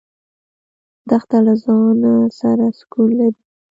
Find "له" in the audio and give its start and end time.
1.45-1.53